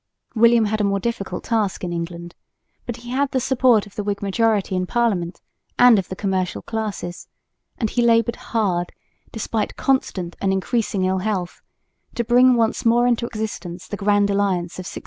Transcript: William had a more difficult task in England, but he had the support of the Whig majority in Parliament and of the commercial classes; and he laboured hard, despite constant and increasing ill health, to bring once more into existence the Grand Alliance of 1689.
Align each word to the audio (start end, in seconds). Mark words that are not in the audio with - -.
William 0.33 0.65
had 0.65 0.81
a 0.81 0.83
more 0.83 0.99
difficult 0.99 1.43
task 1.43 1.83
in 1.83 1.93
England, 1.93 2.33
but 2.87 2.95
he 3.05 3.11
had 3.11 3.29
the 3.29 3.39
support 3.39 3.85
of 3.85 3.93
the 3.95 4.03
Whig 4.03 4.23
majority 4.23 4.75
in 4.75 4.87
Parliament 4.87 5.41
and 5.77 5.99
of 5.99 6.09
the 6.09 6.15
commercial 6.15 6.63
classes; 6.63 7.27
and 7.77 7.91
he 7.91 8.01
laboured 8.01 8.37
hard, 8.49 8.91
despite 9.31 9.75
constant 9.75 10.35
and 10.41 10.51
increasing 10.51 11.05
ill 11.05 11.19
health, 11.19 11.61
to 12.15 12.23
bring 12.23 12.55
once 12.55 12.83
more 12.83 13.05
into 13.05 13.27
existence 13.27 13.87
the 13.87 13.95
Grand 13.95 14.31
Alliance 14.31 14.79
of 14.79 14.85
1689. 14.89 14.99